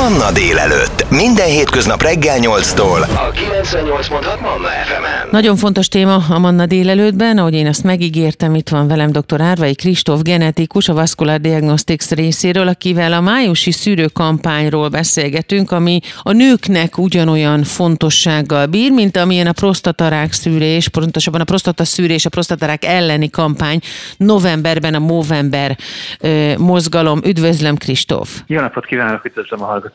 Manna 0.00 0.32
délelőtt. 0.32 1.10
Minden 1.10 1.46
hétköznap 1.46 2.02
reggel 2.02 2.36
8-tól. 2.40 3.00
A 3.02 3.30
98.6 3.30 4.40
Manna 4.40 4.68
FM-en. 4.68 5.28
Nagyon 5.30 5.56
fontos 5.56 5.88
téma 5.88 6.14
a 6.28 6.38
Manna 6.38 6.66
délelőttben, 6.66 7.38
ahogy 7.38 7.54
én 7.54 7.66
azt 7.66 7.84
megígértem, 7.84 8.54
itt 8.54 8.68
van 8.68 8.88
velem 8.88 9.10
dr. 9.10 9.40
Árvai 9.40 9.74
Kristóf, 9.74 10.22
genetikus, 10.22 10.88
a 10.88 10.94
Vascular 10.94 11.40
Diagnostics 11.40 12.08
részéről, 12.08 12.68
akivel 12.68 13.12
a 13.12 13.20
májusi 13.20 13.70
szűrőkampányról 13.70 14.88
beszélgetünk, 14.88 15.70
ami 15.70 16.00
a 16.22 16.32
nőknek 16.32 16.98
ugyanolyan 16.98 17.62
fontossággal 17.62 18.66
bír, 18.66 18.92
mint 18.92 19.16
amilyen 19.16 19.46
a 19.46 19.52
prostatarák 19.52 20.32
szűrés, 20.32 20.88
pontosabban 20.88 21.40
a 21.40 21.44
prostata 21.44 21.84
szűrés, 21.84 22.24
a 22.24 22.28
prostatarák 22.28 22.84
elleni 22.84 23.30
kampány 23.30 23.78
novemberben 24.16 24.94
a 24.94 24.98
Movember 24.98 25.76
ö, 26.20 26.52
mozgalom. 26.58 27.20
Üdvözlöm, 27.24 27.76
Kristóf! 27.76 28.40
Jó 28.46 28.60
napot 28.60 28.86
kívánok, 28.86 29.24
üdvözlöm 29.24 29.62
a 29.62 29.64
hallgatókat! 29.64 29.89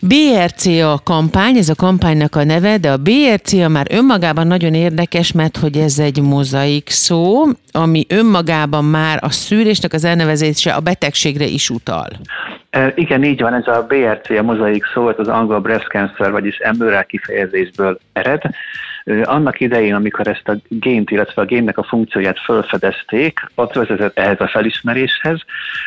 BRCA 0.00 1.00
kampány, 1.04 1.56
ez 1.56 1.68
a 1.68 1.74
kampánynak 1.74 2.36
a 2.36 2.44
neve, 2.44 2.78
de 2.78 2.90
a 2.90 2.96
BRCA 2.96 3.68
már 3.68 3.86
önmagában 3.90 4.46
nagyon 4.46 4.74
érdekes, 4.74 5.32
mert 5.32 5.56
hogy 5.56 5.76
ez 5.76 5.98
egy 5.98 6.22
mozaik 6.22 6.88
szó, 6.88 7.44
ami 7.72 8.06
önmagában 8.08 8.84
már 8.84 9.18
a 9.20 9.30
szűrésnek 9.30 9.92
az 9.92 10.04
elnevezése 10.04 10.72
a 10.72 10.80
betegségre 10.80 11.44
is 11.44 11.70
utal. 11.70 12.08
E, 12.70 12.92
igen, 12.96 13.24
így 13.24 13.40
van, 13.40 13.54
ez 13.54 13.66
a 13.66 13.86
BRC, 13.88 14.30
a 14.30 14.42
mozaik 14.42 14.84
szó, 14.94 15.06
az 15.06 15.28
angol 15.28 15.60
breast 15.60 15.86
cancer, 15.86 16.30
vagyis 16.30 16.56
emlőrák 16.56 17.06
kifejezésből 17.06 17.98
ered. 18.12 18.42
Annak 19.22 19.60
idején, 19.60 19.94
amikor 19.94 20.26
ezt 20.26 20.48
a 20.48 20.56
gént, 20.68 21.10
illetve 21.10 21.42
a 21.42 21.44
génnek 21.44 21.78
a 21.78 21.82
funkcióját 21.82 22.40
felfedezték, 22.40 23.40
ott 23.54 23.74
vezetett 23.74 24.18
ehhez 24.18 24.40
a 24.40 24.48
felismeréshez, 24.48 25.40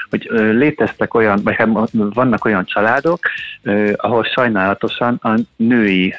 hogy 0.10 0.28
léteztek 0.32 1.14
olyan, 1.14 1.40
vagy 1.44 1.56
hát 1.56 1.68
vannak 1.94 2.46
olyan 2.46 2.66
családok, 2.66 3.20
ahol 3.96 4.24
sajnálatosan 4.24 5.20
a 5.22 5.34
női 5.56 6.16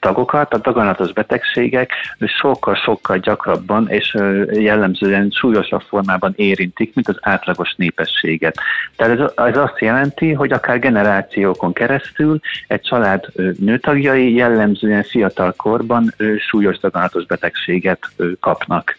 tagokat, 0.00 0.54
a 0.54 0.58
daganatos 0.58 1.12
betegségek 1.12 1.92
sokkal-sokkal 2.38 3.18
gyakrabban 3.18 3.88
és 3.88 4.16
jellemzően 4.52 5.30
súlyosabb 5.30 5.82
formában 5.88 6.32
érintik, 6.36 6.94
mint 6.94 7.08
az 7.08 7.18
átlagos 7.20 7.74
népességet. 7.76 8.56
Tehát 8.96 9.20
ez, 9.20 9.30
ez 9.34 9.56
azt 9.56 9.80
jelenti, 9.80 10.32
hogy 10.32 10.52
akár 10.52 10.78
generációkon 10.78 11.72
keresztül 11.72 12.40
egy 12.66 12.80
család 12.80 13.24
nőtagjai 13.58 14.34
jellemzően 14.34 15.02
fiatal 15.02 15.52
korban 15.56 16.14
súlyos 16.48 16.78
daganatos 16.78 17.26
betegséget 17.26 17.98
kapnak. 18.40 18.96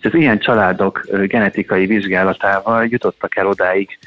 És 0.00 0.06
az 0.06 0.14
ilyen 0.14 0.38
családok 0.38 1.06
genetikai 1.26 1.86
vizsgálatával 1.86 2.86
jutottak 2.86 3.36
el 3.36 3.46
odáig, 3.46 3.98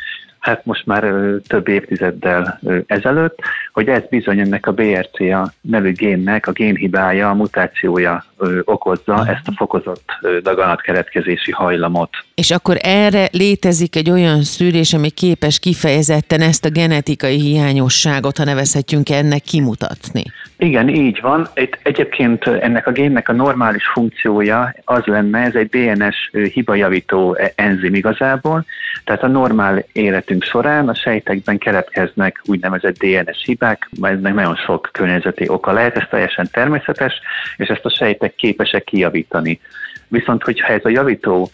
hát 0.47 0.65
most 0.65 0.85
már 0.85 1.13
több 1.47 1.67
évtizeddel 1.67 2.59
ezelőtt, 2.85 3.39
hogy 3.73 3.87
ez 3.87 4.01
bizony 4.09 4.39
ennek 4.39 4.67
a 4.67 4.71
BRCA 4.71 5.53
nevű 5.61 5.91
génnek 5.91 6.47
a 6.47 6.51
génhibája, 6.51 7.29
a 7.29 7.33
mutációja 7.33 8.25
okozza 8.63 9.25
ezt 9.27 9.47
a 9.47 9.51
fokozott 9.55 10.09
daganatkeretkezési 10.41 11.51
hajlamot. 11.51 12.09
És 12.35 12.51
akkor 12.51 12.77
erre 12.81 13.27
létezik 13.31 13.95
egy 13.95 14.09
olyan 14.09 14.41
szűrés, 14.43 14.93
ami 14.93 15.09
képes 15.09 15.59
kifejezetten 15.59 16.41
ezt 16.41 16.65
a 16.65 16.69
genetikai 16.69 17.39
hiányosságot, 17.39 18.37
ha 18.37 18.43
nevezhetjünk 18.43 19.09
ennek, 19.09 19.41
kimutatni? 19.41 20.23
Igen, 20.57 20.89
így 20.89 21.19
van. 21.21 21.47
Itt 21.55 21.79
egyébként 21.83 22.47
ennek 22.47 22.87
a 22.87 22.91
génnek 22.91 23.29
a 23.29 23.33
normális 23.33 23.87
funkciója 23.87 24.73
az 24.83 25.05
lenne, 25.05 25.39
ez 25.39 25.55
egy 25.55 25.69
DNS 25.69 26.15
hibajavító 26.53 27.37
enzim 27.55 27.95
igazából, 27.95 28.65
tehát 29.03 29.23
a 29.23 29.27
normál 29.27 29.85
életünk 29.91 30.36
során 30.41 30.89
a 30.89 30.95
sejtekben 30.95 31.57
keletkeznek 31.57 32.41
úgynevezett 32.45 32.97
DNS 32.97 33.43
hibák, 33.43 33.89
ennek 34.01 34.33
nagyon 34.33 34.55
sok 34.55 34.89
környezeti 34.91 35.49
oka 35.49 35.71
lehet, 35.71 35.95
ez 35.95 36.07
teljesen 36.09 36.47
természetes, 36.51 37.13
és 37.57 37.67
ezt 37.67 37.85
a 37.85 37.89
sejtek 37.89 38.35
képesek 38.35 38.83
kijavítani. 38.83 39.59
Viszont, 40.07 40.43
hogyha 40.43 40.73
ez 40.73 40.85
a 40.85 40.89
javító 40.89 41.49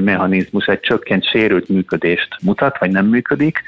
mechanizmus 0.00 0.66
egy 0.66 0.80
csökkent, 0.80 1.28
sérült 1.30 1.68
működést 1.68 2.28
mutat, 2.42 2.78
vagy 2.78 2.90
nem 2.90 3.06
működik, 3.06 3.62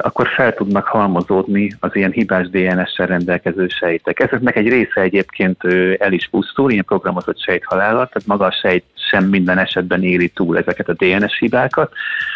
akkor 0.00 0.28
fel 0.28 0.54
tudnak 0.54 0.86
halmozódni 0.86 1.76
az 1.80 1.90
ilyen 1.92 2.10
hibás 2.10 2.48
DNS-sel 2.50 3.06
rendelkező 3.06 3.68
sejtek. 3.68 4.20
Ezeknek 4.20 4.56
egy 4.56 4.68
része 4.68 5.00
egyébként 5.00 5.64
el 5.98 6.12
is 6.12 6.28
pusztul, 6.30 6.70
ilyen 6.70 6.84
programozott 6.84 7.42
sejthalálat, 7.42 8.10
tehát 8.12 8.28
maga 8.28 8.44
a 8.44 8.58
sejt 8.62 8.84
sem 9.10 9.24
minden 9.24 9.58
esetben 9.58 10.02
éri 10.02 10.28
túl 10.28 10.58
ezeket 10.58 10.88
a 10.88 10.92
DNS 10.92 11.38
hibákat, 11.38 11.92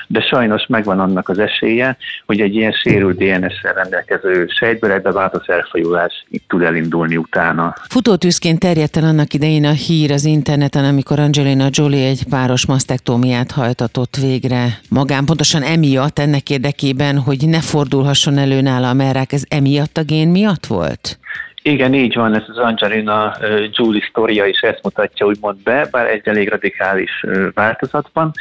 de 0.06 0.20
sajnos 0.20 0.66
megvan 0.66 1.00
annak 1.00 1.28
az 1.28 1.38
esélye, 1.38 1.96
hogy 2.26 2.40
egy 2.40 2.54
ilyen 2.54 2.72
sérült 2.72 3.16
DNS-sel 3.16 3.72
rendelkező 3.74 4.46
sejtből 4.48 4.92
egy 4.92 5.02
beváltozó 5.02 5.52
elfajulás 5.52 6.26
tud 6.48 6.62
elindulni 6.62 7.16
utána. 7.16 7.74
Futótűzként 7.88 8.58
terjedt 8.58 8.96
el 8.96 9.04
annak 9.04 9.32
idején 9.32 9.64
a 9.64 9.70
hír 9.70 10.12
az 10.12 10.24
interneten, 10.24 10.84
amikor 10.84 11.18
Angelina 11.18 11.66
Jolie 11.70 12.08
egy 12.08 12.24
páros 12.30 12.66
masztektómiát 13.06 13.50
hajtatott 13.50 14.16
végre 14.16 14.66
magán, 14.90 15.24
pontosan 15.24 15.62
emiatt, 15.62 16.18
ennek 16.18 16.50
érdekében, 16.50 17.18
hogy 17.18 17.48
ne 17.48 17.60
fordulhasson 17.60 18.38
elő 18.38 18.60
nála 18.60 18.88
a 18.88 18.92
merrák, 18.92 19.32
ez 19.32 19.42
emiatt 19.48 19.96
a 19.96 20.02
gén 20.02 20.28
miatt 20.28 20.66
volt? 20.66 21.18
Igen, 21.62 21.94
így 21.94 22.14
van, 22.14 22.34
ez 22.34 22.42
az 22.48 22.56
Angelina 22.56 23.36
Jolie 23.70 24.06
sztoria 24.10 24.46
is 24.46 24.60
ezt 24.60 24.80
mutatja 24.82 25.26
úgymond 25.26 25.62
be, 25.62 25.88
bár 25.90 26.06
egy 26.06 26.28
elég 26.28 26.48
radikális 26.48 27.24
változatban. 27.54 28.32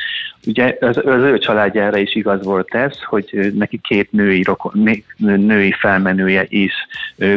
Ugye 0.46 0.78
az, 0.80 0.98
az 0.98 1.22
ő 1.22 1.38
családjára 1.38 1.98
is 1.98 2.16
igaz 2.16 2.44
volt 2.44 2.76
ez, 2.76 3.04
hogy 3.04 3.52
neki 3.58 3.80
két 3.84 4.12
női, 4.12 4.44
rokon, 4.44 4.90
női 5.18 5.72
felmenője 5.72 6.46
is 6.48 6.74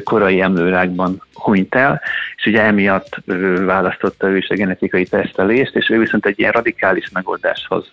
korai 0.05 0.41
emlőrákban 0.41 1.23
hunyt 1.35 1.75
el, 1.75 2.01
és 2.37 2.47
ugye 2.47 2.63
emiatt 2.63 3.17
választotta 3.65 4.29
ő 4.29 4.37
is 4.37 4.49
a 4.49 4.55
genetikai 4.55 5.05
tesztelést, 5.05 5.77
és 5.77 5.89
ő 5.91 5.99
viszont 5.99 6.27
egy 6.27 6.39
ilyen 6.39 6.53
radikális 6.53 7.11
megoldáshoz 7.13 7.87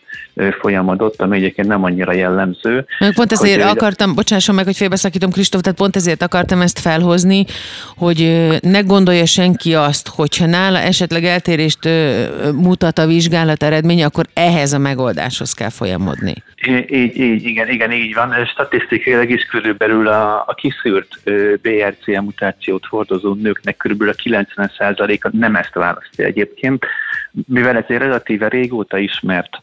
folyamodott, 0.60 1.22
ami 1.22 1.38
egyébként 1.38 1.68
nem 1.68 1.84
annyira 1.84 2.12
jellemző. 2.12 2.86
Pont 3.16 3.32
ezért 3.32 3.62
hogy 3.62 3.72
akartam, 3.78 4.16
bocsásson 4.16 4.56
meg, 4.56 4.66
hogy 4.66 4.76
félbeszakítom 4.76 5.32
Kristóf, 5.32 5.62
tehát 5.62 5.78
pont 5.78 5.96
ezért 5.96 6.22
akartam 6.22 6.62
ezt 6.62 6.80
felhozni, 6.80 7.46
hogy 7.98 8.48
ne 8.62 8.80
gondolja 8.80 9.26
senki 9.26 9.76
azt, 9.76 10.08
hogyha 10.08 10.46
nála 10.46 10.80
esetleg 10.80 11.24
eltérést 11.24 11.90
mutat 12.54 13.00
a 13.00 13.06
vizsgálat 13.06 13.64
eredménye, 13.64 14.06
akkor 14.06 14.26
ehhez 14.34 14.74
a 14.74 14.80
megoldáshoz 15.06 15.54
kell 15.54 15.70
folyamodni. 15.70 16.34
Így, 16.68 17.18
így, 17.18 17.44
igen, 17.46 17.70
igen, 17.70 17.92
így 17.92 18.14
van. 18.14 18.46
Statisztikailag 18.46 19.30
is 19.30 19.44
körülbelül 19.46 20.08
a, 20.08 20.44
a 20.48 20.54
kiszűrt 20.54 21.20
BRCA 21.62 22.22
mutációt 22.22 22.86
hordozó 22.86 23.34
nőknek 23.34 23.78
körülbelül 23.78 24.14
a 24.18 24.22
90%-a 24.46 25.30
nem 25.32 25.56
ezt 25.56 25.74
választja 25.74 26.26
egyébként, 26.26 26.86
mivel 27.48 27.78
ez 27.78 27.84
egy 27.88 27.98
relatíve 27.98 28.48
régóta 28.48 28.98
ismert 28.98 29.60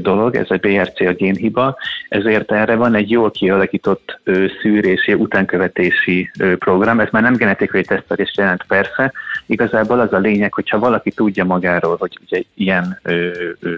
dolog, 0.00 0.34
ez 0.34 0.50
a 0.50 0.56
BRCA 0.56 1.12
génhiba, 1.12 1.76
ezért 2.08 2.52
erre 2.52 2.74
van 2.74 2.94
egy 2.94 3.10
jól 3.10 3.30
kialakított 3.30 4.20
szűrési, 4.62 5.14
utánkövetési 5.14 6.30
program. 6.58 7.00
Ez 7.00 7.08
már 7.10 7.22
nem 7.22 7.36
genetikai 7.36 7.82
tesztelés 7.82 8.32
jelent 8.36 8.64
persze, 8.68 9.12
igazából 9.46 10.00
az 10.00 10.12
a 10.12 10.18
lényeg, 10.18 10.52
hogyha 10.52 10.78
valaki 10.78 11.10
tudja 11.10 11.44
magáról, 11.44 11.96
hogy 11.98 12.18
ugye 12.26 12.42
ilyen 12.54 13.00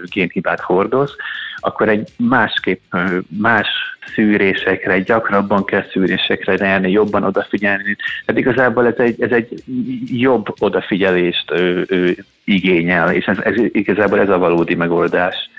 génhibát 0.03 0.59
hordoz, 0.59 1.15
akkor 1.59 1.89
egy 1.89 2.07
másképp, 2.17 2.81
más 3.27 3.67
szűrésekre, 4.15 4.99
gyakrabban 4.99 5.65
kell 5.65 5.83
szűrésekre 5.91 6.65
járni, 6.65 6.91
jobban 6.91 7.23
odafigyelni. 7.23 7.95
Tehát 8.25 8.41
igazából 8.41 8.87
ez 8.87 8.97
egy, 8.97 9.21
ez 9.21 9.31
egy 9.31 9.63
jobb 10.05 10.45
odafigyelést 10.59 11.51
ö, 11.51 11.81
ö, 11.87 12.09
igényel, 12.43 13.13
és 13.13 13.25
ez, 13.25 13.37
ez 13.37 13.53
igazából 13.71 14.19
ez 14.19 14.29
a 14.29 14.37
valódi 14.37 14.75
megoldás 14.75 15.49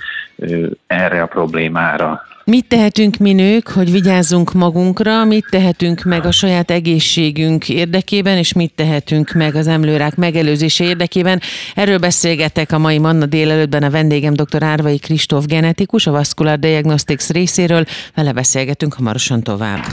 erre 0.86 1.20
a 1.20 1.26
problémára. 1.26 2.26
Mit 2.50 2.66
tehetünk 2.68 3.16
mi 3.16 3.32
nők, 3.32 3.68
hogy 3.68 3.90
vigyázzunk 3.90 4.52
magunkra, 4.52 5.24
mit 5.24 5.46
tehetünk 5.50 6.02
meg 6.02 6.24
a 6.26 6.30
saját 6.30 6.70
egészségünk 6.70 7.68
érdekében, 7.68 8.36
és 8.36 8.52
mit 8.52 8.72
tehetünk 8.74 9.32
meg 9.32 9.54
az 9.54 9.66
emlőrák 9.66 10.16
megelőzése 10.16 10.84
érdekében? 10.84 11.40
Erről 11.74 11.98
beszélgetek 11.98 12.72
a 12.72 12.78
mai 12.78 12.98
Manna 12.98 13.26
délelőttben 13.26 13.82
a 13.82 13.90
vendégem 13.90 14.34
dr. 14.34 14.62
Árvai 14.62 14.98
Kristóf 14.98 15.44
genetikus, 15.46 16.06
a 16.06 16.10
Vascular 16.10 16.58
Diagnostics 16.58 17.28
részéről. 17.28 17.84
Vele 18.14 18.32
beszélgetünk 18.32 18.94
hamarosan 18.94 19.42
tovább. 19.42 19.84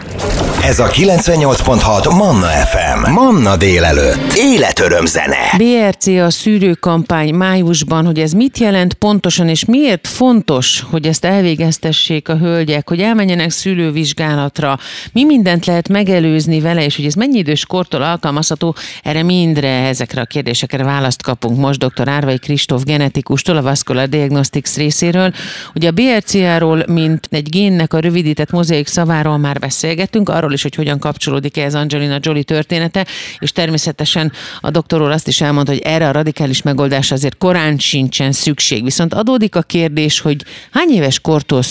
Ez 0.64 0.80
a 0.80 0.88
98.6 0.88 2.18
Manna 2.18 2.48
FM. 2.48 3.12
Manna 3.12 3.58
délelőtt. 3.58 4.34
Életöröm 4.36 5.06
zene. 5.06 5.38
BRC 5.58 6.08
a 6.08 6.30
szűrőkampány 6.30 7.34
májusban, 7.34 8.06
hogy 8.06 8.20
ez 8.20 8.32
mit 8.32 8.58
jelent 8.58 8.94
pontosan, 8.94 9.48
és 9.48 9.66
miért 9.66 10.08
fontos, 10.08 10.84
hogy 10.90 11.08
ezt 11.08 11.26
elvégeztessék 11.26 12.30
a 12.30 12.34
hölgyek, 12.34 12.46
hogy 12.88 13.02
elmenjenek 13.02 13.50
szülővizsgálatra, 13.50 14.80
mi 15.12 15.24
mindent 15.24 15.66
lehet 15.66 15.90
megelőzni 15.90 16.60
vele, 16.60 16.86
és 16.86 16.96
hogy 16.96 17.06
ez 17.06 17.14
mennyi 17.14 17.38
idős 17.38 17.66
kortól 17.66 18.02
alkalmazható, 18.02 18.76
erre 19.04 19.24
mindre, 19.24 19.70
ezekre 19.70 20.22
a 20.22 20.26
kérdésekre 20.26 20.84
választ 20.84 21.22
kapunk 21.22 21.58
most 21.58 21.86
dr. 21.86 22.10
Árvai 22.10 22.38
Kristóf 22.38 22.84
genetikustól, 22.84 23.58
a 23.58 23.62
Vascular 23.62 24.10
Diagnostics 24.10 24.76
részéről. 24.76 25.34
Ugye 25.76 25.88
a 25.88 25.92
BRCA-ról, 25.92 26.84
mint 26.88 27.28
egy 27.32 27.50
génnek 27.50 27.94
a 27.94 28.00
rövidített 28.00 28.52
mozaik 28.52 28.88
szaváról 28.88 29.38
már 29.38 29.60
beszélgettünk, 29.60 30.30
arról 30.30 30.54
is, 30.54 30.62
hogy 30.62 30.76
hogyan 30.76 31.00
kapcsolódik 31.00 31.58
ez 31.58 31.76
Angelina 31.76 32.18
Jolie 32.22 32.44
története, 32.44 33.06
és 33.40 33.52
természetesen 33.52 34.32
a 34.62 34.72
doktor 34.72 35.02
úr 35.02 35.12
azt 35.12 35.28
is 35.28 35.42
elmondta, 35.42 35.72
hogy 35.72 35.82
erre 35.82 36.08
a 36.08 36.12
radikális 36.12 36.62
megoldás 36.62 37.12
azért 37.12 37.38
korán 37.38 37.78
sincsen 37.78 38.32
szükség. 38.32 38.84
Viszont 38.84 39.14
adódik 39.14 39.56
a 39.56 39.62
kérdés, 39.62 40.20
hogy 40.20 40.44
hány 40.72 40.90
éves 40.90 41.20
kortól 41.20 41.62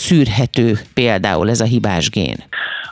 szűrhető 0.56 0.80
például 0.94 1.50
ez 1.50 1.60
a 1.60 1.64
hibás 1.64 2.10
gén? 2.10 2.36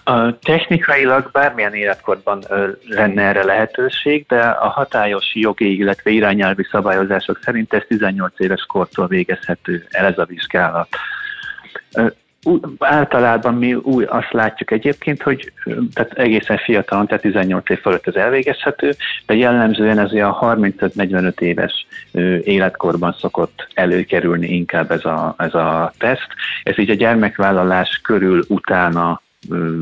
A 0.05 0.39
technikailag 0.39 1.31
bármilyen 1.33 1.75
életkorban 1.75 2.45
lenne 2.89 3.23
erre 3.23 3.45
lehetőség, 3.45 4.25
de 4.29 4.41
a 4.41 4.69
hatályos 4.69 5.25
jogi, 5.35 5.77
illetve 5.77 6.11
irányelvi 6.11 6.67
szabályozások 6.71 7.39
szerint 7.43 7.73
ez 7.73 7.83
18 7.89 8.33
éves 8.37 8.63
kortól 8.69 9.07
végezhető 9.07 9.87
el 9.91 10.07
ez 10.07 10.19
a 10.19 10.25
vizsgálat 10.25 10.89
általában 12.79 13.55
mi 13.55 13.75
új 13.75 14.05
azt 14.05 14.33
látjuk 14.33 14.71
egyébként, 14.71 15.23
hogy 15.23 15.53
tehát 15.95 16.13
egészen 16.13 16.57
fiatalon, 16.57 17.07
tehát 17.07 17.23
18 17.23 17.71
év 17.71 17.81
fölött 17.81 18.07
ez 18.07 18.15
elvégezhető, 18.15 18.95
de 19.27 19.35
jellemzően 19.35 19.99
ez 19.99 20.13
a 20.13 20.39
35-45 20.41 21.41
éves 21.41 21.87
életkorban 22.43 23.17
szokott 23.19 23.69
előkerülni 23.75 24.49
inkább 24.49 24.91
ez 24.91 25.05
a, 25.05 25.35
ez 25.39 25.55
a 25.55 25.93
teszt. 25.99 26.29
Ez 26.63 26.79
így 26.79 26.91
a 26.91 26.95
gyermekvállalás 26.95 28.01
körül 28.03 28.45
utána 28.49 29.23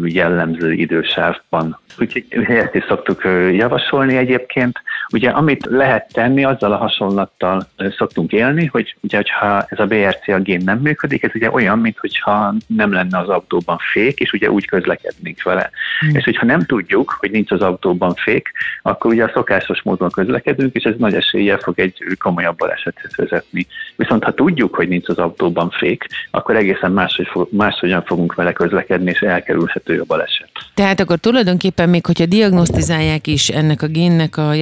jellemző 0.05 0.73
idősávban. 0.73 1.81
Úgyhogy 1.99 2.27
ezt 2.49 2.75
is 2.75 2.85
szoktuk 2.89 3.23
javasolni 3.53 4.17
egyébként. 4.17 4.83
Ugye 5.13 5.31
amit 5.31 5.67
lehet 5.71 6.13
tenni, 6.13 6.45
azzal 6.45 6.73
a 6.73 6.77
hasonlattal 6.77 7.67
szoktunk 7.97 8.33
élni, 8.33 8.67
hogy 8.67 8.97
ugye, 9.01 9.17
hogyha 9.17 9.65
ez 9.69 9.79
a 9.79 9.87
BRCA 9.87 10.39
gén 10.39 10.63
nem 10.65 10.79
működik, 10.79 11.23
ez 11.23 11.31
ugye 11.35 11.51
olyan, 11.51 11.79
mintha 11.79 12.55
nem 12.67 12.93
lenne 12.93 13.19
az 13.19 13.29
autóban 13.29 13.79
fék, 13.93 14.21
és 14.21 14.33
ugye 14.33 14.51
úgy 14.51 14.67
közlekednénk 14.67 15.43
vele. 15.43 15.71
Mm. 16.07 16.17
És 16.17 16.25
hogyha 16.25 16.47
nem 16.47 16.61
tudjuk, 16.61 17.17
hogy 17.21 17.31
nincs 17.31 17.51
az 17.51 17.61
autóban 17.61 18.15
fék, 18.15 18.53
akkor 18.83 19.11
ugye 19.11 19.25
a 19.25 19.31
szokásos 19.35 19.83
módon 19.83 20.11
közlekedünk, 20.11 20.75
és 20.75 20.85
ez 20.85 20.95
nagy 20.99 21.15
eséllyel 21.15 21.59
fog 21.59 21.79
egy 21.79 22.05
komolyabb 22.19 22.57
balesethez 22.57 23.17
vezetni. 23.17 23.67
Viszont 23.97 24.25
ha 24.25 24.35
tudjuk, 24.35 24.75
hogy 24.75 24.89
nincs 24.89 25.09
az 25.09 25.19
autóban 25.19 25.71
fék, 25.71 26.07
akkor 26.31 26.57
egészen 26.57 26.93
máshogy, 26.93 27.29
máshogyan 27.51 28.03
fogunk 28.03 28.35
vele 28.35 28.53
közlekedni, 28.53 29.11
és 29.11 29.21
elkerülhető 29.21 30.01
a 30.01 30.05
baleset. 30.05 30.51
Tehát 30.75 31.01
akkor 31.01 31.19
tulajdonképpen 31.19 31.89
még 31.89 32.07
hogyha 32.07 32.27
diagnosztizálják 32.27 33.27
is 33.27 33.49
ennek 33.49 33.83
a 33.83 33.87
génnek 33.87 34.37
a 34.37 34.53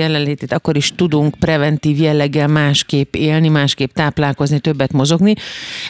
jelenlétét, 0.40 0.52
akkor 0.52 0.76
is 0.76 0.94
tudunk 0.94 1.34
preventív 1.38 2.00
jelleggel 2.00 2.48
másképp 2.48 3.14
élni, 3.14 3.48
másképp 3.48 3.90
táplálkozni, 3.90 4.60
többet 4.60 4.92
mozogni. 4.92 5.34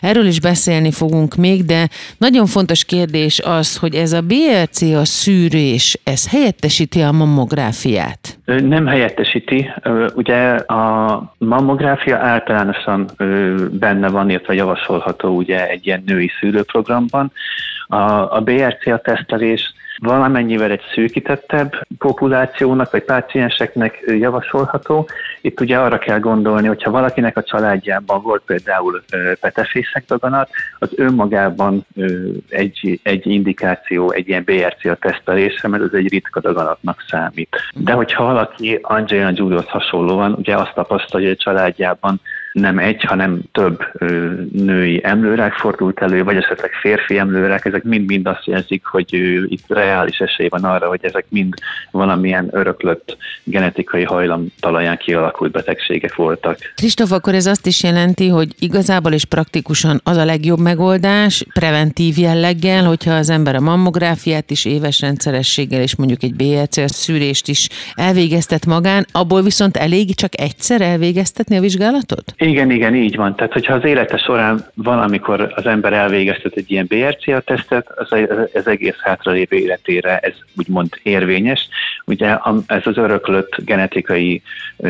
Erről 0.00 0.26
is 0.26 0.40
beszélni 0.40 0.90
fogunk 0.90 1.34
még, 1.34 1.64
de 1.64 1.88
nagyon 2.18 2.46
fontos 2.46 2.84
kérdés 2.84 3.40
az, 3.44 3.76
hogy 3.76 3.94
ez 3.94 4.12
a 4.12 4.20
BRC 4.20 4.82
a 4.82 5.04
szűrés, 5.04 6.00
ez 6.04 6.30
helyettesíti 6.30 7.00
a 7.00 7.12
mammográfiát? 7.12 8.38
Nem 8.44 8.86
helyettesíti. 8.86 9.70
Ugye 10.14 10.38
a 10.66 11.34
mammográfia 11.38 12.16
általánosan 12.16 13.10
benne 13.70 14.08
van, 14.08 14.30
illetve 14.30 14.54
javasolható 14.54 15.36
ugye 15.36 15.68
egy 15.68 15.86
ilyen 15.86 16.02
női 16.06 16.30
szűrőprogramban. 16.40 17.32
A, 17.86 18.36
a 18.36 18.40
BRCA 18.44 18.98
tesztelés 18.98 19.74
valamennyivel 19.98 20.70
egy 20.70 20.82
szűkítettebb 20.94 21.86
populációnak 21.98 22.90
vagy 22.90 23.02
pácienseknek 23.02 24.04
javasolható. 24.06 25.08
Itt 25.40 25.60
ugye 25.60 25.78
arra 25.78 25.98
kell 25.98 26.18
gondolni, 26.18 26.66
hogyha 26.66 26.90
valakinek 26.90 27.36
a 27.36 27.42
családjában 27.42 28.22
volt 28.22 28.42
például 28.46 29.02
petefészek 29.40 30.04
daganat, 30.06 30.50
az 30.78 30.90
önmagában 30.96 31.86
egy, 32.48 33.00
egy 33.02 33.26
indikáció, 33.26 34.10
egy 34.10 34.28
ilyen 34.28 34.44
BRCA 34.44 34.94
tesztelésre, 34.94 35.68
mert 35.68 35.82
ez 35.82 35.92
egy 35.92 36.08
ritka 36.08 36.40
daganatnak 36.40 37.04
számít. 37.08 37.56
De 37.74 37.92
hogyha 37.92 38.24
valaki 38.24 38.78
Angelina 38.82 39.32
Jolie-hoz 39.34 39.68
hasonlóan 39.68 40.32
ugye 40.32 40.54
azt 40.56 40.74
tapasztalja, 40.74 41.26
hogy 41.26 41.36
a 41.40 41.42
családjában 41.42 42.20
nem 42.52 42.78
egy, 42.78 43.02
hanem 43.02 43.40
több 43.52 43.84
női 44.52 45.00
emlőrák 45.04 45.52
fordult 45.52 46.00
elő, 46.00 46.24
vagy 46.24 46.36
esetleg 46.36 46.70
férfi 46.80 47.18
emlőrák, 47.18 47.64
ezek 47.64 47.82
mind-mind 47.82 48.26
azt 48.26 48.46
jelzik, 48.46 48.84
hogy 48.84 49.14
itt 49.48 49.64
reális 49.68 50.18
esély 50.18 50.48
van 50.48 50.64
arra, 50.64 50.88
hogy 50.88 51.00
ezek 51.02 51.24
mind 51.28 51.54
valamilyen 51.90 52.48
öröklött 52.52 53.16
genetikai 53.44 54.04
hajlam 54.04 54.46
talaján 54.60 54.96
kialakult 54.96 55.52
betegségek 55.52 56.14
voltak. 56.14 56.58
Kristóf, 56.74 57.12
akkor 57.12 57.34
ez 57.34 57.46
azt 57.46 57.66
is 57.66 57.82
jelenti, 57.82 58.28
hogy 58.28 58.54
igazából 58.58 59.12
és 59.12 59.24
praktikusan 59.24 60.00
az 60.04 60.16
a 60.16 60.24
legjobb 60.24 60.58
megoldás, 60.58 61.44
preventív 61.52 62.18
jelleggel, 62.18 62.84
hogyha 62.84 63.12
az 63.12 63.30
ember 63.30 63.54
a 63.54 63.60
mammográfiát 63.60 64.50
is 64.50 64.64
éves 64.64 65.00
rendszerességgel 65.00 65.80
és 65.80 65.96
mondjuk 65.96 66.22
egy 66.22 66.34
BLC 66.34 66.92
szűrést 66.92 67.48
is 67.48 67.68
elvégeztet 67.94 68.66
magán, 68.66 69.06
abból 69.12 69.42
viszont 69.42 69.76
elég 69.76 70.14
csak 70.14 70.40
egyszer 70.40 70.80
elvégeztetni 70.80 71.56
a 71.56 71.60
vizsgálatot? 71.60 72.34
Igen, 72.40 72.70
igen, 72.70 72.94
így 72.94 73.16
van. 73.16 73.36
Tehát, 73.36 73.52
hogyha 73.52 73.74
az 73.74 73.84
élete 73.84 74.16
során 74.16 74.64
valamikor 74.74 75.52
az 75.54 75.66
ember 75.66 75.92
elvégeztet 75.92 76.56
egy 76.56 76.70
ilyen 76.70 76.86
BRCA 76.88 77.40
tesztet, 77.40 77.90
az, 77.90 78.08
az 78.54 78.66
egész 78.66 78.96
hátralévő 78.98 79.56
életére 79.56 80.18
ez 80.18 80.32
úgymond 80.56 80.88
érvényes. 81.02 81.68
Ugye 82.10 82.38
ez 82.66 82.86
az 82.86 82.96
öröklött 82.96 83.56
genetikai 83.64 84.42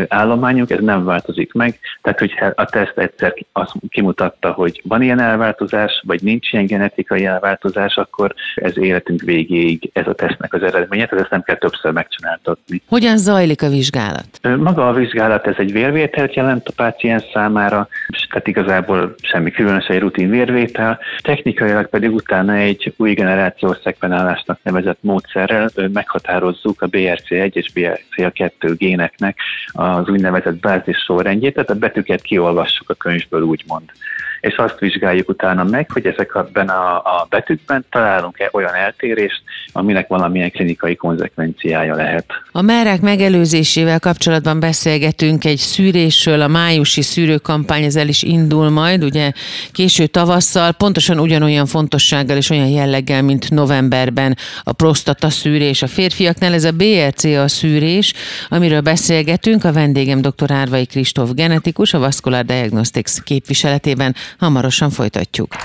állományunk, 0.08 0.70
ez 0.70 0.80
nem 0.80 1.04
változik 1.04 1.52
meg, 1.52 1.78
tehát 2.02 2.18
hogyha 2.18 2.46
a 2.54 2.64
teszt 2.64 2.98
egyszer 2.98 3.34
azt 3.52 3.72
kimutatta, 3.88 4.50
hogy 4.50 4.80
van 4.84 5.02
ilyen 5.02 5.20
elváltozás, 5.20 6.02
vagy 6.06 6.22
nincs 6.22 6.52
ilyen 6.52 6.66
genetikai 6.66 7.24
elváltozás, 7.24 7.96
akkor 7.96 8.34
ez 8.54 8.78
életünk 8.78 9.20
végéig 9.20 9.90
ez 9.92 10.06
a 10.06 10.14
tesztnek 10.14 10.54
az 10.54 10.62
eredménye, 10.62 11.06
tehát 11.06 11.22
ezt 11.22 11.30
nem 11.30 11.42
kell 11.42 11.56
többször 11.56 11.92
megcsináltatni. 11.92 12.82
Hogyan 12.88 13.16
zajlik 13.16 13.62
a 13.62 13.68
vizsgálat? 13.68 14.40
Maga 14.42 14.88
a 14.88 14.92
vizsgálat, 14.92 15.46
ez 15.46 15.54
egy 15.58 15.72
vérvételt 15.72 16.34
jelent 16.34 16.68
a 16.68 16.72
páciens 16.76 17.24
számára, 17.32 17.88
tehát 18.30 18.46
igazából 18.46 19.14
semmi 19.22 19.50
különös 19.50 19.86
egy 19.86 19.98
rutin 19.98 20.30
vérvétel, 20.30 20.98
technikailag 21.22 21.88
pedig 21.88 22.14
utána 22.14 22.54
egy 22.54 22.94
új 22.96 23.14
generációs 23.14 23.76
szekvenálásnak 23.82 24.58
nevezett 24.62 24.98
módszerrel 25.00 25.70
meghatározzuk 25.92 26.82
a 26.82 26.86
BRCA1 27.10 27.54
és 27.54 27.70
BRCA2 27.74 28.74
géneknek 28.76 29.38
az 29.72 30.08
úgynevezett 30.08 30.60
bázis 30.60 30.98
sorrendjét, 30.98 31.54
tehát 31.54 31.70
a 31.70 31.74
betűket 31.74 32.22
kiolvassuk 32.22 32.90
a 32.90 32.94
könyvből 32.94 33.42
úgymond 33.42 33.92
és 34.40 34.56
azt 34.56 34.78
vizsgáljuk 34.78 35.28
utána 35.28 35.64
meg, 35.64 35.90
hogy 35.90 36.06
ezekben 36.06 36.68
a, 36.68 36.96
a 36.96 37.26
betűkben 37.28 37.84
találunk-e 37.90 38.48
olyan 38.52 38.74
eltérést, 38.74 39.42
aminek 39.72 40.08
valamilyen 40.08 40.50
klinikai 40.50 40.96
konzekvenciája 40.96 41.94
lehet. 41.94 42.24
A 42.52 42.62
merák 42.62 43.00
megelőzésével 43.00 43.98
kapcsolatban 43.98 44.60
beszélgetünk 44.60 45.44
egy 45.44 45.56
szűrésről, 45.56 46.40
a 46.40 46.48
májusi 46.48 47.02
szűrőkampány 47.02 47.84
ezzel 47.84 48.08
is 48.08 48.22
indul 48.22 48.70
majd, 48.70 49.04
ugye 49.04 49.32
késő 49.72 50.06
tavasszal, 50.06 50.72
pontosan 50.72 51.18
ugyanolyan 51.18 51.66
fontossággal 51.66 52.36
és 52.36 52.50
olyan 52.50 52.68
jelleggel, 52.68 53.22
mint 53.22 53.50
novemberben 53.50 54.36
a 54.62 54.72
prostata 54.72 55.30
szűrés 55.30 55.82
a 55.82 55.86
férfiaknál, 55.86 56.52
ez 56.52 56.64
a 56.64 56.72
BRCA 56.90 57.48
szűrés, 57.48 58.12
amiről 58.48 58.80
beszélgetünk, 58.80 59.64
a 59.64 59.72
vendégem 59.72 60.20
dr. 60.20 60.52
Árvai 60.52 60.86
Kristóf 60.86 61.30
genetikus, 61.34 61.94
a 61.94 61.98
Vascular 61.98 62.44
Diagnostics 62.44 63.20
képviseletében. 63.20 64.14
Hamarosan 64.38 64.90
folytatjuk. 64.90 65.56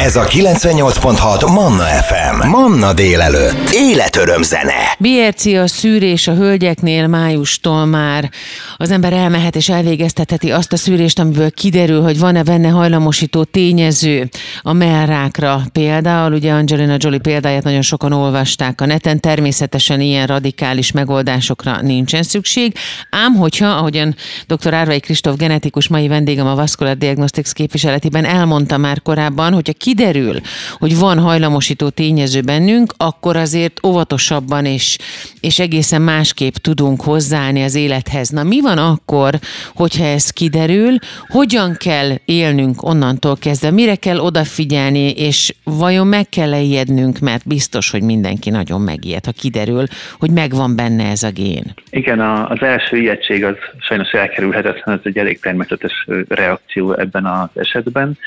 Ez 0.00 0.16
a 0.16 0.24
98.6 0.24 1.52
Manna 1.52 1.84
FM. 1.84 2.48
Manna 2.48 2.92
délelőtt. 2.92 3.70
Életöröm 3.72 4.42
zene. 4.42 4.96
BRC 4.98 5.46
a 5.46 5.66
szűrés 5.66 6.28
a 6.28 6.34
hölgyeknél 6.34 7.06
májustól 7.06 7.84
már 7.84 8.30
az 8.76 8.90
ember 8.90 9.12
elmehet 9.12 9.56
és 9.56 9.68
elvégeztetheti 9.68 10.50
azt 10.50 10.72
a 10.72 10.76
szűrést, 10.76 11.18
amiből 11.18 11.50
kiderül, 11.50 12.02
hogy 12.02 12.18
van-e 12.18 12.42
benne 12.42 12.68
hajlamosító 12.68 13.44
tényező 13.44 14.28
a 14.62 14.72
merrákra. 14.72 15.62
Például 15.72 16.32
ugye 16.32 16.52
Angelina 16.52 16.96
Jolie 16.98 17.18
példáját 17.18 17.64
nagyon 17.64 17.82
sokan 17.82 18.12
olvasták 18.12 18.80
a 18.80 18.86
neten, 18.86 19.20
természetesen 19.20 20.00
ilyen 20.00 20.26
radikális 20.26 20.47
radikális 20.48 20.92
megoldásokra 20.92 21.80
nincsen 21.82 22.22
szükség, 22.22 22.74
ám 23.10 23.34
hogyha, 23.34 23.68
ahogyan 23.68 24.14
dr. 24.46 24.74
Árvai 24.74 25.00
Kristóf 25.00 25.36
genetikus 25.36 25.88
mai 25.88 26.08
vendégem 26.08 26.46
a 26.46 26.54
Vascular 26.54 26.96
Diagnostics 26.96 27.52
képviseletében 27.52 28.24
elmondta 28.24 28.76
már 28.76 29.02
korábban, 29.02 29.52
hogyha 29.52 29.72
kiderül, 29.72 30.40
hogy 30.78 30.98
van 30.98 31.18
hajlamosító 31.18 31.88
tényező 31.88 32.40
bennünk, 32.40 32.94
akkor 32.96 33.36
azért 33.36 33.86
óvatosabban 33.86 34.64
és, 34.64 34.98
és 35.40 35.58
egészen 35.58 36.02
másképp 36.02 36.54
tudunk 36.54 37.02
hozzáállni 37.02 37.62
az 37.62 37.74
élethez. 37.74 38.28
Na 38.28 38.42
mi 38.42 38.60
van 38.60 38.78
akkor, 38.78 39.38
hogyha 39.74 40.04
ez 40.04 40.30
kiderül, 40.30 40.98
hogyan 41.28 41.74
kell 41.76 42.10
élnünk 42.24 42.82
onnantól 42.82 43.36
kezdve, 43.36 43.70
mire 43.70 43.94
kell 43.94 44.18
odafigyelni, 44.18 45.10
és 45.10 45.54
vajon 45.64 46.06
meg 46.06 46.28
kell 46.28 46.52
ijednünk, 46.60 47.18
mert 47.18 47.46
biztos, 47.46 47.90
hogy 47.90 48.02
mindenki 48.02 48.50
nagyon 48.50 48.80
megijed, 48.80 49.24
ha 49.24 49.32
kiderül, 49.32 49.86
hogy 50.18 50.30
megvan 50.40 50.76
benne 50.76 51.04
ez 51.10 51.22
a 51.22 51.30
gén. 51.30 51.64
Igen, 51.90 52.20
az 52.20 52.62
első 52.62 52.96
ijegység 52.96 53.44
az 53.44 53.56
sajnos 53.78 54.10
elkerülhetetlen, 54.10 54.96
ez 54.96 55.00
egy 55.04 55.18
elég 55.18 55.40
természetes 55.40 56.06
reakció 56.28 56.92
ebben 56.92 57.26
az 57.26 57.48
esetben. 57.54 58.18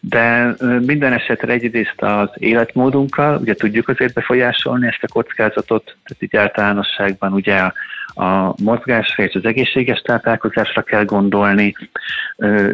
De 0.00 0.54
minden 0.80 1.12
esetre 1.12 1.52
egyrészt 1.52 2.02
az 2.02 2.28
életmódunkkal, 2.34 3.38
ugye 3.40 3.54
tudjuk 3.54 3.88
azért 3.88 4.14
befolyásolni 4.14 4.86
ezt 4.86 5.02
a 5.02 5.12
kockázatot, 5.12 5.84
tehát 5.84 6.22
így 6.22 6.36
általánosságban 6.36 7.32
ugye 7.32 7.54
a 7.54 7.74
a 8.14 8.54
mozgásra 8.62 9.24
és 9.24 9.34
az 9.34 9.44
egészséges 9.44 10.00
táplálkozásra 10.00 10.82
kell 10.82 11.04
gondolni, 11.04 11.74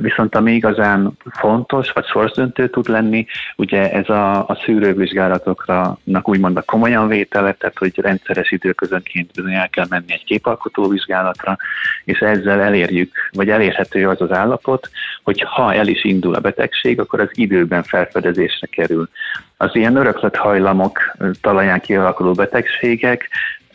viszont 0.00 0.34
ami 0.34 0.52
igazán 0.52 1.16
fontos, 1.30 1.90
vagy 1.90 2.06
sorsdöntő 2.06 2.68
tud 2.68 2.88
lenni, 2.88 3.26
ugye 3.56 3.92
ez 3.92 4.08
a, 4.08 4.38
a 4.38 4.58
szűrővizsgálatoknak 4.64 6.28
úgymond 6.28 6.56
a 6.56 6.62
komolyan 6.62 7.08
vétele, 7.08 7.52
tehát 7.52 7.78
hogy 7.78 8.00
rendszeres 8.00 8.50
időközönként 8.50 9.32
bizony 9.34 9.54
el 9.54 9.68
kell 9.68 9.86
menni 9.88 10.12
egy 10.12 10.24
képalkotó 10.24 10.88
vizsgálatra, 10.88 11.56
és 12.04 12.18
ezzel 12.18 12.60
elérjük, 12.60 13.30
vagy 13.32 13.48
elérhető 13.48 14.08
az 14.08 14.20
az 14.20 14.32
állapot, 14.32 14.90
hogy 15.22 15.40
ha 15.40 15.74
el 15.74 15.86
is 15.86 16.04
indul 16.04 16.34
a 16.34 16.40
betegség, 16.40 17.00
akkor 17.00 17.20
az 17.20 17.30
időben 17.32 17.82
felfedezésre 17.82 18.66
kerül. 18.66 19.08
Az 19.56 19.70
ilyen 19.72 19.96
öröklött 19.96 20.36
hajlamok 20.36 21.16
talaján 21.40 21.80
kialakuló 21.80 22.32
betegségek 22.32 23.28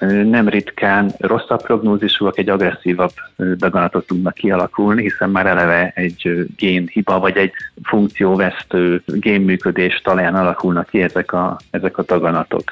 nem 0.10 0.50
ritkán 0.50 1.12
rosszabb 1.17 1.62
prognózisúak, 1.62 2.38
egy 2.38 2.50
agresszívabb 2.50 3.12
daganatot 3.55 4.08
tudnak 4.08 4.34
kialakulni, 4.34 5.01
hiszen 5.01 5.29
már 5.29 5.46
eleve 5.46 5.91
egy 5.96 6.48
génhiba 6.58 7.20
vagy 7.20 7.38
egy 7.38 7.51
funkcióvesztő 7.84 9.03
génműködés 9.05 10.01
talán 10.03 10.36
alakulnak 10.36 10.89
ki 10.89 11.01
ezek 11.01 11.34
a, 11.34 11.58
ezek 11.70 11.98
a 11.98 12.03
daganatok. 12.03 12.63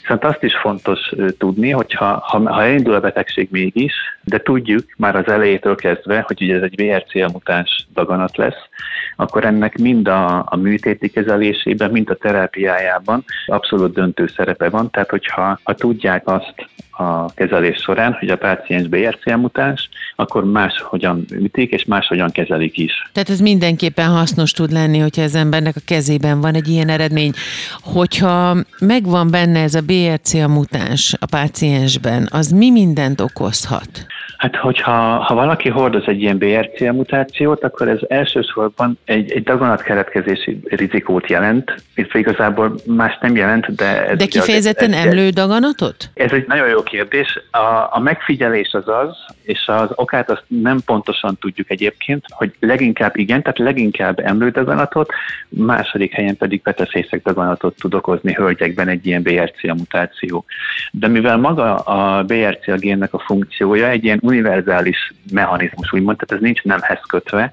Viszont 0.00 0.24
azt 0.24 0.42
is 0.42 0.56
fontos 0.56 1.12
tudni, 1.38 1.70
hogy 1.70 1.94
ha, 1.94 2.04
ha, 2.04 2.52
ha 2.52 2.62
elindul 2.62 2.94
a 2.94 3.00
betegség 3.00 3.48
mégis, 3.50 3.92
de 4.24 4.38
tudjuk 4.38 4.84
már 4.96 5.16
az 5.16 5.26
elejétől 5.26 5.74
kezdve, 5.74 6.24
hogy 6.26 6.42
ugye 6.42 6.54
ez 6.54 6.62
egy 6.62 6.76
VRCA 6.76 7.30
mutáns 7.32 7.86
daganat 7.94 8.36
lesz, 8.36 8.68
akkor 9.16 9.44
ennek 9.44 9.78
mind 9.78 10.08
a, 10.08 10.44
a 10.46 10.56
műtéti 10.56 11.08
kezelésében, 11.08 11.90
mind 11.90 12.10
a 12.10 12.14
terápiájában 12.14 13.24
abszolút 13.46 13.92
döntő 13.92 14.26
szerepe 14.26 14.68
van. 14.68 14.90
Tehát, 14.90 15.10
hogyha 15.10 15.58
ha 15.62 15.74
tudják 15.74 16.28
azt 16.28 16.54
a 17.00 17.32
kezelés 17.34 17.76
során, 17.76 18.16
hogy 18.18 18.28
a 18.28 18.36
páciens 18.36 18.86
BRCA 18.86 19.36
mutáns, 19.36 19.88
akkor 20.16 20.44
máshogyan 20.44 21.24
ütik, 21.30 21.72
és 21.72 21.84
máshogyan 21.84 22.30
kezelik 22.30 22.78
is. 22.78 22.92
Tehát 23.12 23.30
ez 23.30 23.40
mindenképpen 23.40 24.08
hasznos 24.08 24.52
tud 24.52 24.72
lenni, 24.72 24.98
hogyha 24.98 25.22
az 25.22 25.34
embernek 25.34 25.76
a 25.76 25.80
kezében 25.84 26.40
van 26.40 26.54
egy 26.54 26.68
ilyen 26.68 26.88
eredmény. 26.88 27.32
Hogyha 27.80 28.56
megvan 28.78 29.30
benne 29.30 29.62
ez 29.62 29.74
a 29.74 29.80
BRCA 29.80 30.48
mutáns 30.48 31.14
a 31.20 31.26
páciensben, 31.26 32.28
az 32.30 32.50
mi 32.50 32.70
mindent 32.70 33.20
okozhat? 33.20 34.06
Hát, 34.40 34.56
hogyha 34.56 34.92
ha 35.22 35.34
valaki 35.34 35.68
hordoz 35.68 36.02
egy 36.06 36.20
ilyen 36.20 36.38
BRCA 36.38 36.92
mutációt, 36.92 37.64
akkor 37.64 37.88
ez 37.88 37.98
elsősorban 38.08 38.98
egy, 39.04 39.32
egy 39.32 39.42
daganatkeretkezési 39.42 40.60
rizikót 40.64 41.30
jelent, 41.30 41.74
illetve 41.94 42.18
igazából 42.18 42.74
más 42.86 43.18
nem 43.20 43.36
jelent, 43.36 43.74
de... 43.74 44.08
Ez 44.08 44.16
de 44.18 44.26
kifejezetten 44.26 44.92
emlő 44.92 45.28
daganatot? 45.28 46.10
Ez 46.14 46.32
egy 46.32 46.46
nagyon 46.46 46.68
jó 46.68 46.82
kérdés. 46.82 47.38
A, 47.50 47.88
a 47.90 47.98
megfigyelés 48.02 48.72
az 48.72 48.88
az, 48.88 49.16
és 49.42 49.64
az 49.66 49.88
okát 49.94 50.30
azt 50.30 50.44
nem 50.46 50.80
pontosan 50.86 51.36
tudjuk 51.40 51.70
egyébként, 51.70 52.24
hogy 52.28 52.52
leginkább 52.60 53.16
igen, 53.16 53.42
tehát 53.42 53.58
leginkább 53.58 54.18
emlődaganatot, 54.18 55.12
második 55.48 56.12
helyen 56.12 56.36
pedig 56.36 56.62
peteszészek 56.62 57.22
daganatot 57.22 57.76
tud 57.76 57.94
okozni 57.94 58.32
hölgyekben 58.32 58.88
egy 58.88 59.06
ilyen 59.06 59.22
BRCA 59.22 59.74
mutáció. 59.74 60.44
De 60.90 61.08
mivel 61.08 61.36
maga 61.36 61.74
a 61.74 62.22
BRCA 62.22 62.76
génnek 62.76 63.14
a 63.14 63.18
funkciója 63.18 63.88
egy 63.88 64.04
ilyen 64.04 64.20
univerzális 64.30 65.12
mechanizmus, 65.32 65.92
úgymond, 65.92 66.16
tehát 66.16 66.42
ez 66.42 66.48
nincs 66.48 66.62
nemhez 66.62 66.98
kötve, 67.08 67.52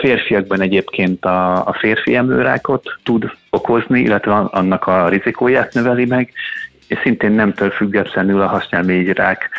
férfiakban 0.00 0.60
egyébként 0.60 1.24
a, 1.24 1.66
a 1.66 1.76
férfi 1.78 2.14
emlőrákot 2.14 2.98
tud 3.02 3.30
okozni, 3.50 4.00
illetve 4.00 4.32
annak 4.32 4.86
a 4.86 5.08
rizikóját 5.08 5.74
növeli 5.74 6.04
meg, 6.04 6.32
és 6.88 6.98
szintén 7.02 7.32
nemtől 7.32 7.70
függetlenül 7.70 8.40
a 8.40 8.46
hasnyálmélyrák 8.46 9.50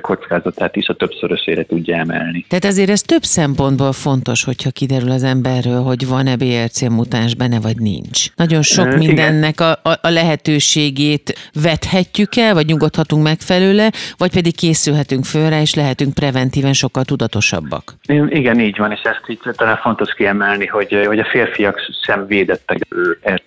kockázatát 0.00 0.76
is 0.76 0.88
a 0.88 0.94
többszörösére 0.94 1.64
tudja 1.64 1.96
emelni. 1.96 2.44
Tehát 2.48 2.64
ezért 2.64 2.90
ez 2.90 3.00
több 3.00 3.22
szempontból 3.22 3.92
fontos, 3.92 4.44
hogyha 4.44 4.70
kiderül 4.70 5.10
az 5.10 5.22
emberről, 5.22 5.82
hogy 5.82 6.06
van-e 6.06 6.36
BRC 6.36 6.80
mutáns 6.80 7.34
benne, 7.34 7.60
vagy 7.60 7.76
nincs. 7.76 8.26
Nagyon 8.36 8.62
sok 8.62 8.86
e, 8.86 8.96
mindennek 8.96 9.60
a, 9.60 9.70
a, 9.70 9.90
a 10.00 10.08
lehetőségét 10.08 11.50
vethetjük 11.62 12.36
el, 12.36 12.54
vagy 12.54 12.66
nyugodhatunk 12.66 13.22
meg 13.22 13.38
felőle, 13.38 13.90
vagy 14.16 14.32
pedig 14.32 14.56
készülhetünk 14.56 15.24
fölre, 15.24 15.60
és 15.60 15.74
lehetünk 15.74 16.14
preventíven 16.14 16.72
sokkal 16.72 17.04
tudatosabbak. 17.04 17.94
Igen, 18.28 18.60
így 18.60 18.76
van, 18.76 18.92
és 18.92 19.00
ezt 19.02 19.24
így 19.28 19.40
talán 19.56 19.76
fontos 19.76 20.14
kiemelni, 20.14 20.66
hogy, 20.66 21.04
hogy 21.06 21.18
a 21.18 21.24
férfiak 21.24 21.80
sem 22.04 22.26
védettek 22.26 22.78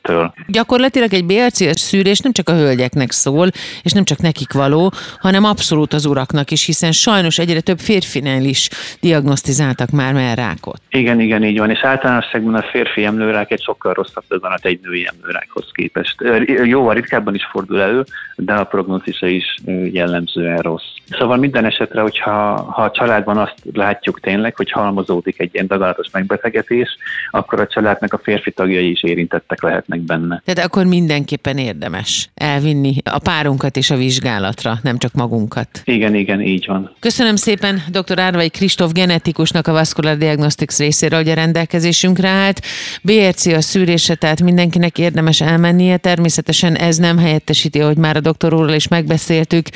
ettől. 0.09 0.33
Gyakorlatilag 0.47 1.13
egy 1.13 1.25
BRC 1.25 1.79
szűrés 1.79 2.19
nem 2.19 2.31
csak 2.31 2.49
a 2.49 2.55
hölgyeknek 2.55 3.11
szól, 3.11 3.49
és 3.83 3.91
nem 3.91 4.03
csak 4.03 4.17
nekik 4.17 4.53
való, 4.53 4.91
hanem 5.19 5.43
abszolút 5.43 5.93
az 5.93 6.05
uraknak 6.05 6.51
is, 6.51 6.65
hiszen 6.65 6.91
sajnos 6.91 7.39
egyre 7.39 7.61
több 7.61 7.79
férfinél 7.79 8.43
is 8.43 8.69
diagnosztizáltak 8.99 9.89
már 9.89 10.37
rákot. 10.37 10.81
Igen, 10.89 11.19
igen, 11.19 11.43
így 11.43 11.57
van, 11.57 11.69
és 11.69 11.79
általánosságban 11.81 12.55
a 12.55 12.61
férfi 12.71 13.05
emlőrák 13.05 13.51
egy 13.51 13.61
sokkal 13.61 13.93
rosszabb 13.93 14.23
döganat 14.27 14.65
egy 14.65 14.79
női 14.83 15.09
emlőrákhoz 15.15 15.65
képest. 15.73 16.15
Jóval 16.63 16.93
ritkábban 16.93 17.35
is 17.35 17.47
fordul 17.51 17.81
elő, 17.81 18.05
de 18.35 18.53
a 18.53 18.63
prognózisa 18.63 19.27
is 19.27 19.55
jellemzően 19.91 20.57
rossz. 20.57 20.83
Szóval 21.09 21.37
minden 21.37 21.65
esetre, 21.65 22.01
hogyha 22.01 22.31
ha 22.71 22.83
a 22.83 22.91
családban 22.91 23.37
azt 23.37 23.55
látjuk 23.73 24.19
tényleg, 24.19 24.55
hogy 24.55 24.71
halmozódik 24.71 25.39
egy 25.39 25.49
ilyen 25.53 25.67
daganatos 25.67 26.07
megbetegetés, 26.11 26.97
akkor 27.31 27.59
a 27.59 27.67
családnak 27.67 28.13
a 28.13 28.19
férfi 28.23 28.51
tagjai 28.51 28.89
is 28.89 29.03
érintettek 29.03 29.61
lehetnek 29.61 29.98
benne. 30.01 30.41
Tehát 30.45 30.69
akkor 30.69 30.85
mindenképpen 30.85 31.57
érdemes 31.57 32.29
elvinni 32.33 32.95
a 33.03 33.19
párunkat 33.19 33.77
és 33.77 33.89
a 33.89 33.95
vizsgálatra, 33.95 34.79
nem 34.83 34.97
csak 34.97 35.13
magunkat. 35.13 35.81
Igen, 35.83 36.15
igen, 36.15 36.41
így 36.41 36.65
van. 36.67 36.95
Köszönöm 36.99 37.35
szépen 37.35 37.83
dr. 37.91 38.19
Árvai 38.19 38.49
Kristóf 38.49 38.91
genetikusnak 38.91 39.67
a 39.67 39.71
Vascular 39.71 40.17
Diagnostics 40.17 40.77
részéről, 40.77 41.19
hogy 41.19 41.29
a 41.29 41.33
rendelkezésünkre 41.33 42.27
állt. 42.27 42.61
BRC 43.01 43.45
a 43.45 43.61
szűrése, 43.61 44.15
tehát 44.15 44.41
mindenkinek 44.41 44.97
érdemes 44.97 45.41
elmennie. 45.41 45.97
Természetesen 45.97 46.75
ez 46.75 46.97
nem 46.97 47.17
helyettesíti, 47.17 47.79
hogy 47.79 47.97
már 47.97 48.15
a 48.15 48.19
doktor 48.19 48.53
úrral 48.53 48.73
is 48.73 48.87
megbeszéltük, 48.87 49.69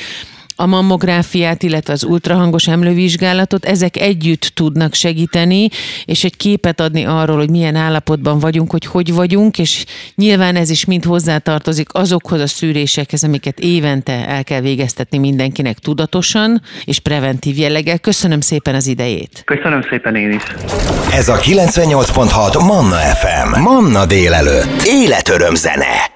a 0.56 0.66
mammográfiát, 0.66 1.62
illetve 1.62 1.92
az 1.92 2.04
ultrahangos 2.04 2.68
emlővizsgálatot, 2.68 3.64
ezek 3.64 3.96
együtt 3.96 4.50
tudnak 4.54 4.94
segíteni, 4.94 5.68
és 6.04 6.24
egy 6.24 6.36
képet 6.36 6.80
adni 6.80 7.04
arról, 7.04 7.36
hogy 7.36 7.50
milyen 7.50 7.74
állapotban 7.74 8.38
vagyunk, 8.38 8.70
hogy 8.70 8.84
hogy 8.86 9.14
vagyunk, 9.14 9.58
és 9.58 9.84
nyilván 10.14 10.56
ez 10.56 10.70
is 10.70 10.84
mind 10.84 11.04
hozzátartozik 11.04 11.88
azokhoz 11.92 12.40
a 12.40 12.46
szűrésekhez, 12.46 13.24
amiket 13.24 13.58
évente 13.58 14.28
el 14.28 14.44
kell 14.44 14.60
végeztetni 14.60 15.18
mindenkinek 15.18 15.78
tudatosan 15.78 16.62
és 16.84 16.98
preventív 16.98 17.58
jelleggel. 17.58 17.98
Köszönöm 17.98 18.40
szépen 18.40 18.74
az 18.74 18.86
idejét. 18.86 19.42
Köszönöm 19.44 19.82
szépen 19.90 20.16
én 20.16 20.32
is. 20.32 20.42
Ez 21.12 21.28
a 21.28 21.36
98.6 21.36 22.66
Manna 22.66 22.96
FM. 22.96 23.60
Manna 23.60 24.06
délelőtt. 24.06 24.82
Életöröm 24.84 25.54
zene. 25.54 26.13